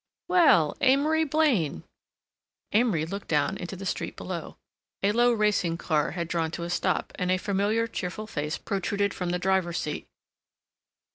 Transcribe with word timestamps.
"Well—Amory 0.29 1.25
Blaine!" 1.25 1.83
Amory 2.71 3.05
looked 3.05 3.27
down 3.27 3.55
into 3.57 3.75
the 3.75 3.85
street 3.85 4.17
below. 4.17 4.57
A 5.03 5.11
low 5.11 5.31
racing 5.31 5.77
car 5.77 6.13
had 6.13 6.27
drawn 6.27 6.49
to 6.57 6.63
a 6.63 6.71
stop 6.71 7.11
and 7.19 7.29
a 7.29 7.37
familiar 7.37 7.85
cheerful 7.85 8.25
face 8.25 8.57
protruded 8.57 9.13
from 9.13 9.29
the 9.29 9.37
driver's 9.37 9.77
seat. 9.77 10.07